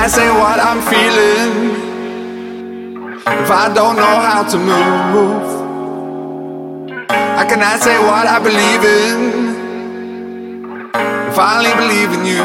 i 0.00 0.04
ain't 0.04 0.34
what 0.40 0.58
I'm 0.58 0.80
feeling. 0.80 1.52
If 3.20 3.50
I 3.50 3.68
don't 3.74 3.96
know 3.96 4.16
how 4.28 4.42
to 4.48 4.56
move, 4.56 5.44
I 7.10 7.44
cannot 7.44 7.82
say 7.82 7.98
what 7.98 8.26
I 8.26 8.38
believe 8.38 8.82
in. 8.82 9.18
If 11.28 11.38
I 11.38 11.58
only 11.58 11.74
believe 11.82 12.12
in 12.16 12.24
you, 12.24 12.42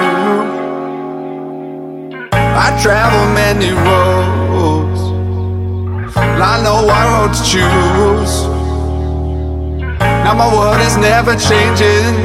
I 2.34 2.78
travel 2.84 3.26
many 3.34 3.72
roads. 3.72 5.02
And 6.18 6.44
I 6.44 6.62
know 6.62 6.84
what 6.86 7.06
road 7.14 7.34
to 7.38 7.44
choose. 7.52 8.36
Now 10.26 10.34
my 10.34 10.54
world 10.54 10.82
is 10.82 10.98
never 10.98 11.38
changing. 11.38 12.16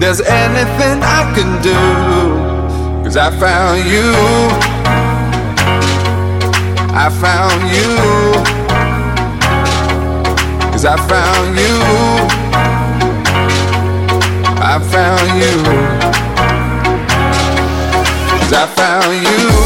There's 0.00 0.22
anything 0.22 1.02
I 1.02 1.34
can 1.36 1.60
do. 1.62 2.39
Cause 3.10 3.16
I 3.16 3.30
found 3.40 3.84
you. 3.90 4.12
I 6.94 7.10
found 7.10 7.60
you. 7.74 7.96
Cause 10.70 10.84
I 10.84 10.96
found 11.08 11.58
you. 11.58 11.74
I 14.62 14.78
found 14.92 15.28
you. 15.42 15.56
Cause 18.38 18.52
I 18.52 18.66
found 18.76 19.26
you. 19.26 19.59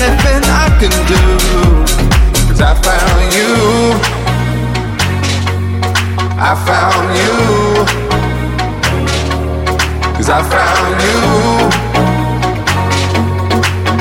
Anything 0.00 0.42
I 0.44 0.68
can 0.78 0.94
do. 1.06 1.22
Cause 2.48 2.60
I 2.60 2.74
found 2.86 3.34
you. 3.34 3.52
I 6.38 6.54
found 6.68 7.08
you. 7.18 7.34
Cause 10.16 10.30
I 10.30 10.42
found 10.54 11.00
you. 11.06 11.18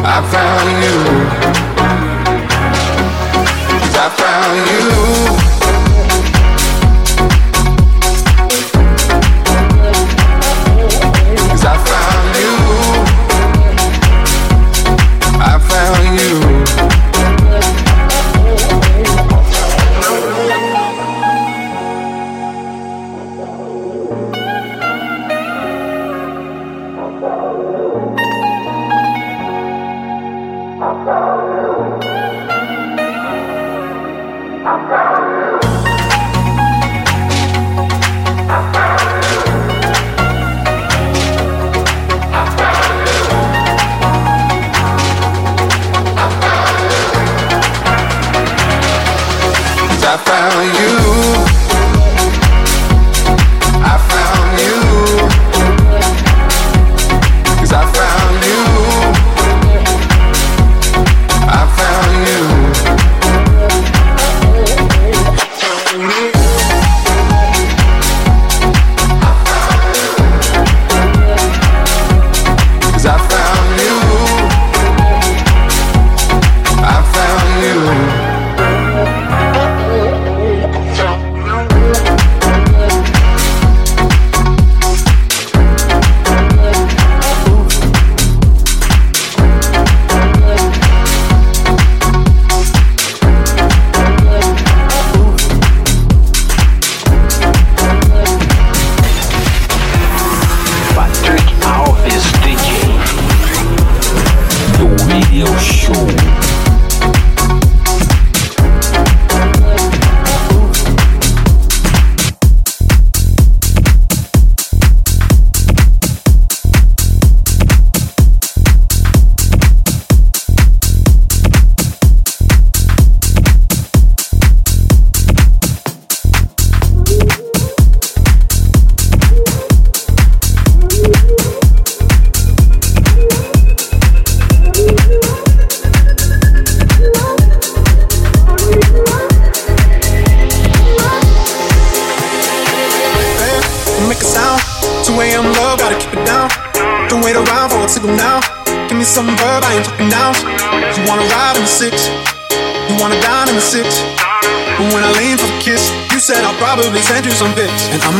I 0.06 0.18
found 0.34 0.70
you. 0.86 0.98
Cause 3.82 3.96
I 3.96 4.10
found 4.22 5.52
you. 5.52 5.57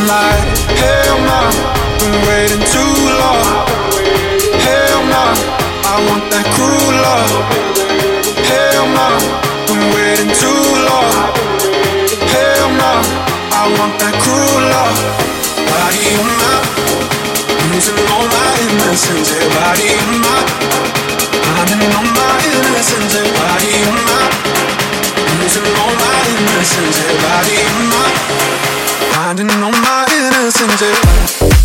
Like, 0.08 0.40
hell 0.80 1.20
no, 1.20 1.40
been 2.00 2.16
waiting 2.24 2.64
too 2.72 2.96
long. 3.20 3.44
Hell 4.64 5.00
no, 5.04 5.24
I 5.84 5.94
want 6.08 6.24
that 6.32 6.48
cruel 6.56 6.92
love. 7.04 7.32
Hell 8.48 8.88
no, 8.88 9.08
been 9.68 9.84
waiting 9.92 10.32
too 10.32 10.64
long. 10.88 11.12
Hell 12.24 12.68
no, 12.80 12.92
I 13.52 13.68
want 13.76 14.00
that 14.00 14.16
cruel 14.24 14.60
love. 14.72 14.96
Body 15.68 16.00
on 16.16 16.30
my, 16.40 16.56
losing 17.68 18.00
all 18.08 18.24
my 18.32 18.48
innocence. 18.64 19.28
Yeah, 19.28 19.44
body 19.60 19.92
on 19.92 20.24
my, 20.24 20.40
finding 21.44 21.84
all 21.92 22.08
my 22.16 22.32
innocence. 22.48 23.12
Yeah, 23.12 23.28
body 23.36 23.72
on 23.92 23.98
my, 24.08 24.24
losing 25.36 25.68
all 25.68 25.92
my 26.00 26.16
innocence. 26.32 26.96
Yeah, 26.96 27.12
body 27.20 27.60
on 27.76 27.84
my, 27.92 28.37
finding 29.38 29.62
all 29.62 29.70
my 29.70 30.04
innocence. 30.10 30.80
Yeah. 30.82 31.57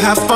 Have 0.00 0.27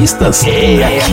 pistas 0.00 0.46
é 0.46 0.82
aqui. 0.82 1.12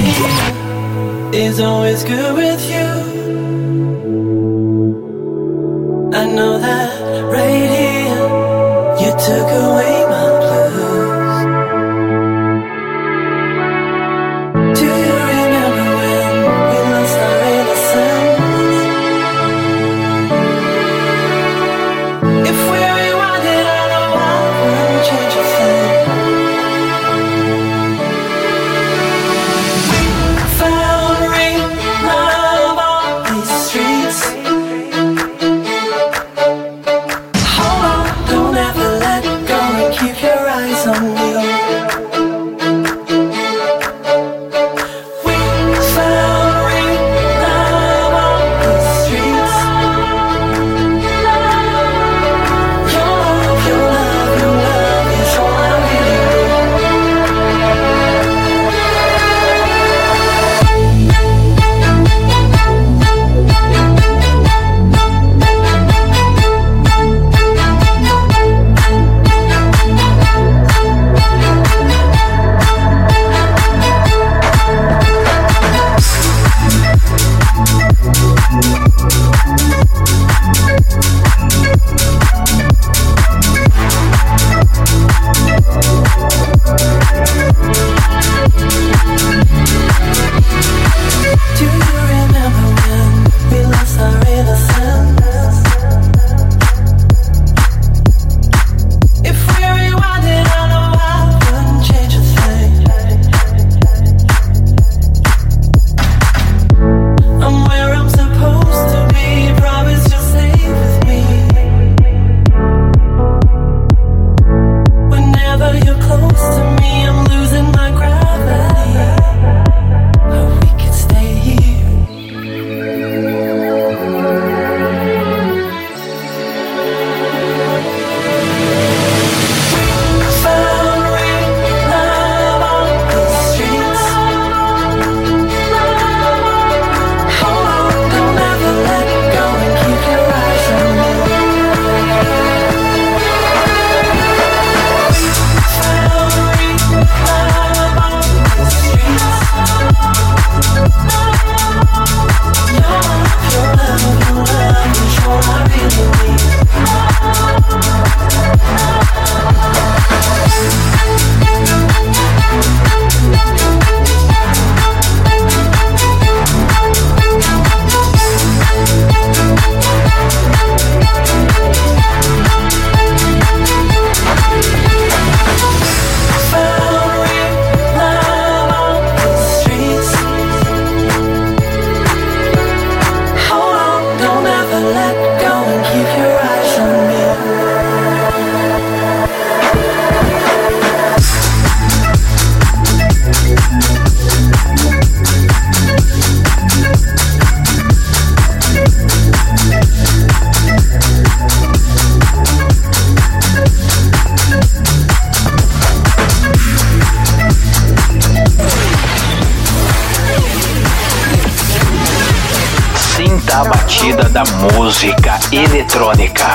Da 214.38 214.44
música 214.78 215.40
eletrônica. 215.52 216.46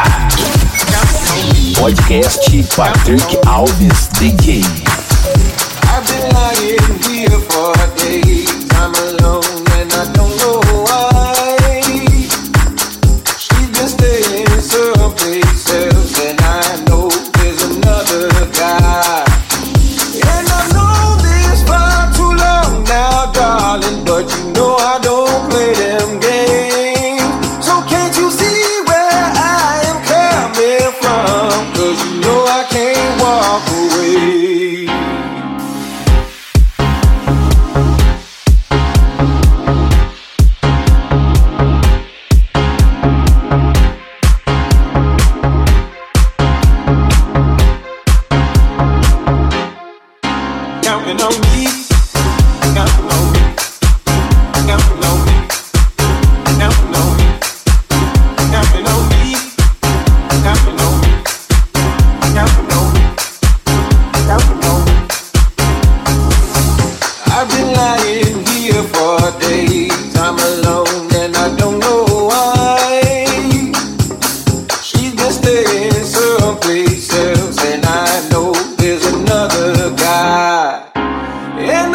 Podcast 1.77 2.63
Patrick 2.77 3.37
Alves 3.45 4.09
DJ. 4.21 4.92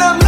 And 0.00 0.27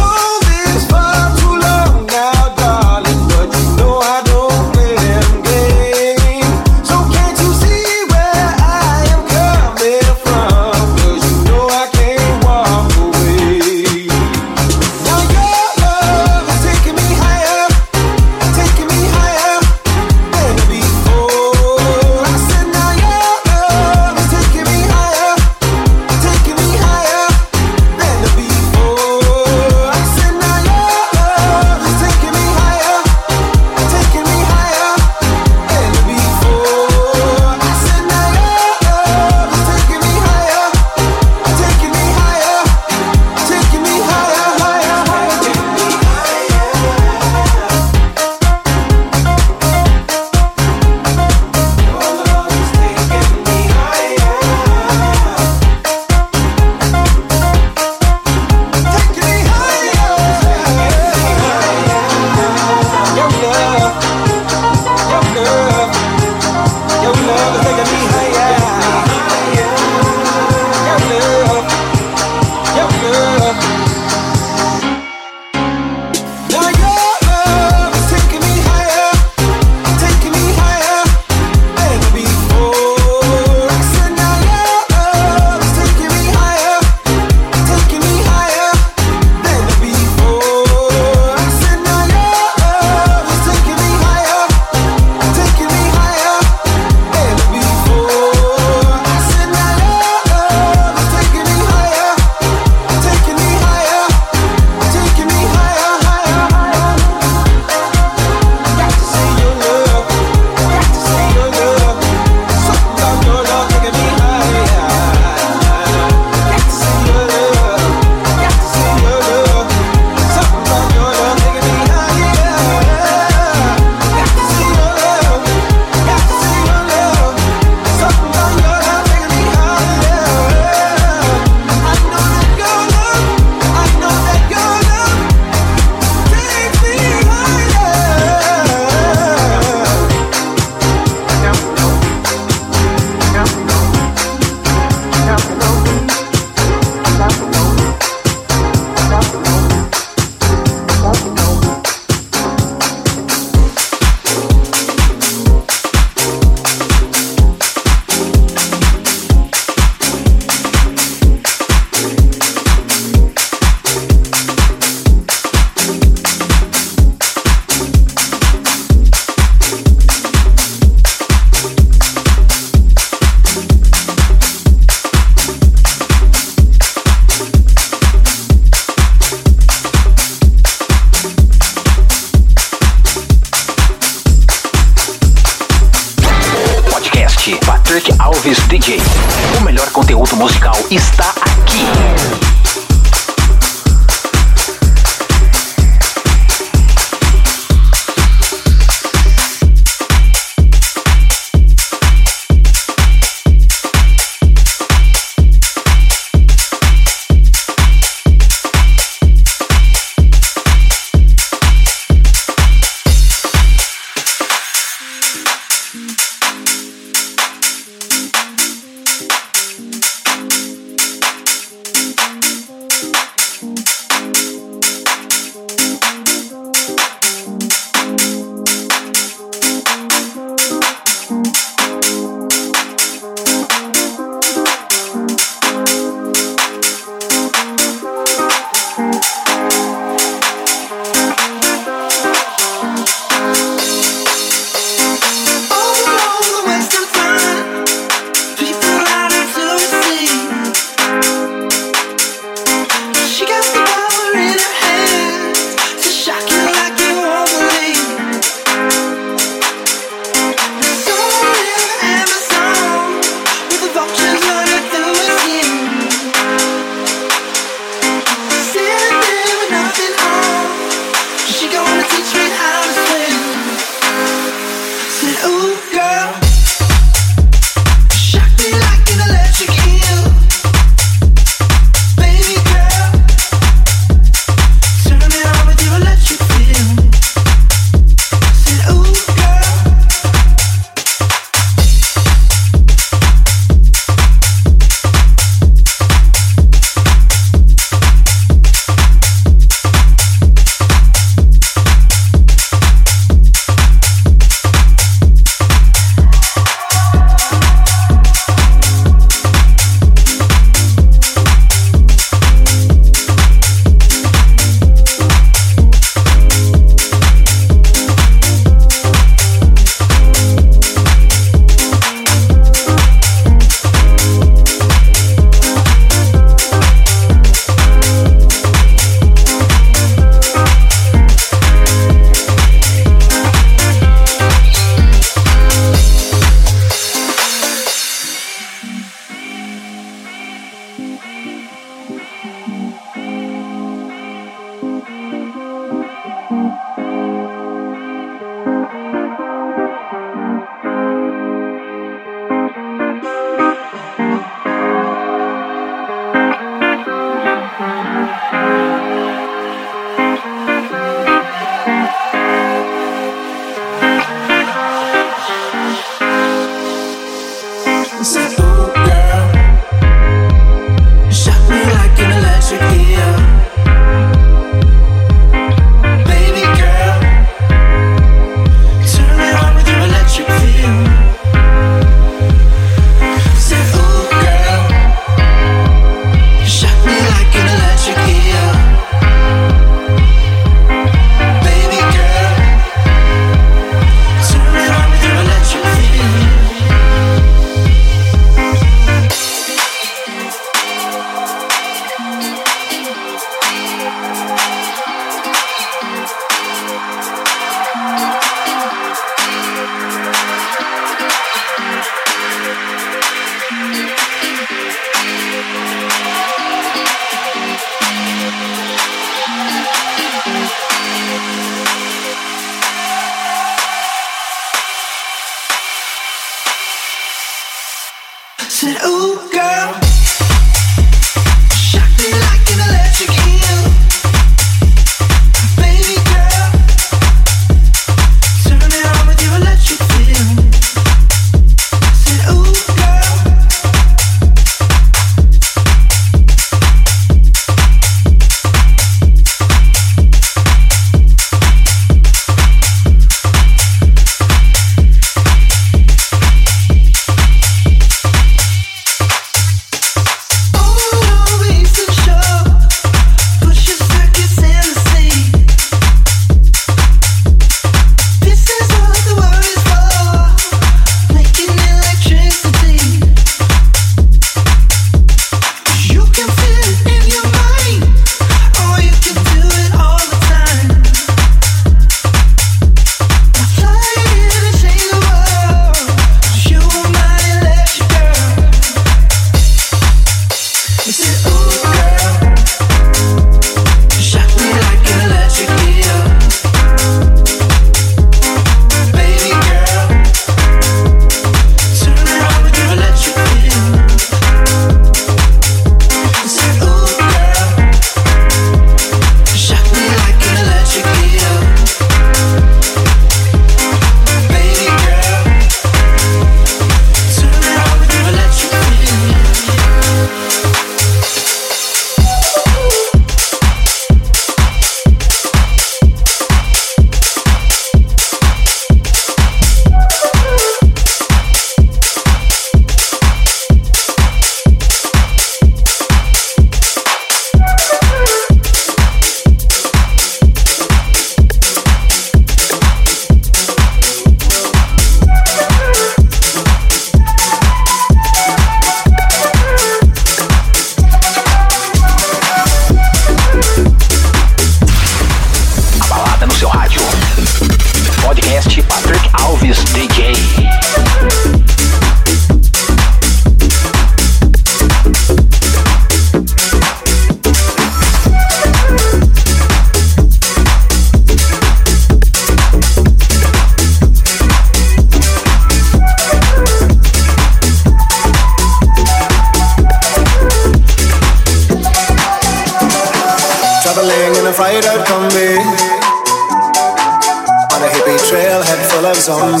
full 589.39 589.60